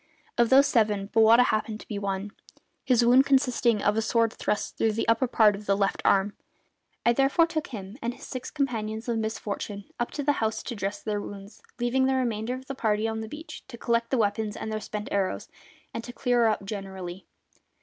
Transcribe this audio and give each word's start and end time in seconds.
Of 0.35 0.49
those 0.49 0.65
seven 0.65 1.09
Bowata 1.13 1.43
happened 1.43 1.79
to 1.81 1.87
be 1.87 1.99
one, 1.99 2.31
his 2.83 3.05
wound 3.05 3.27
consisting 3.27 3.83
of 3.83 3.95
a 3.95 4.01
sword 4.01 4.33
thrust 4.33 4.75
through 4.75 4.93
the 4.93 5.07
upper 5.07 5.27
part 5.27 5.55
of 5.55 5.67
the 5.67 5.77
left 5.77 6.01
arm. 6.03 6.35
I 7.05 7.13
therefore 7.13 7.45
took 7.45 7.67
him 7.67 7.99
and 8.01 8.15
his 8.15 8.25
six 8.25 8.49
companions 8.49 9.07
in 9.07 9.21
misfortune 9.21 9.83
up 9.99 10.09
to 10.13 10.23
the 10.23 10.31
house 10.41 10.63
to 10.63 10.75
dress 10.75 11.03
their 11.03 11.21
wounds, 11.21 11.61
leaving 11.79 12.05
the 12.07 12.15
remainder 12.15 12.55
of 12.55 12.65
the 12.65 12.73
party 12.73 13.07
on 13.07 13.19
the 13.19 13.29
beach 13.29 13.63
to 13.67 13.77
collect 13.77 14.09
the 14.09 14.17
weapons 14.17 14.57
and 14.57 14.71
their 14.71 14.81
spent 14.81 15.07
arrows, 15.11 15.49
and 15.93 16.03
to 16.05 16.13
clear 16.13 16.47
up 16.47 16.65
generally. 16.65 17.27